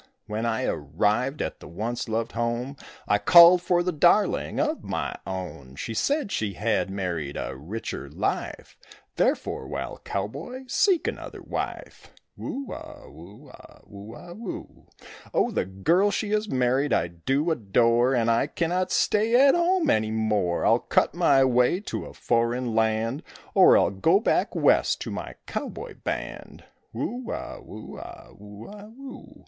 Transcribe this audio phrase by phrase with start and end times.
[0.25, 2.75] When I arrived at the once loved home
[3.07, 8.09] I called for the darling of my own; They said she had married a richer
[8.09, 8.75] life,
[9.17, 12.11] Therefore, wild cowboy, seek another wife.
[12.35, 14.87] Whoo a whoo a whoo a whoo.
[15.35, 19.91] Oh, the girl she is married I do adore, And I cannot stay at home
[19.91, 23.21] any more; I'll cut my way to a foreign land
[23.53, 26.63] Or I'll go back west to my cowboy band.
[26.91, 29.35] Whoo a whoo a whoo a whoo.